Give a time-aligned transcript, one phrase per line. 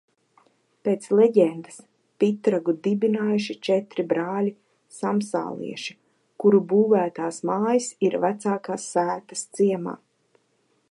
[0.87, 1.75] Pēc leģendas,
[2.23, 4.53] Pitragu dibinājuši četri brāļi
[5.01, 5.95] sāmsalieši,
[6.45, 9.95] kuru būvētās mājas ir vecākās sētas ciemā.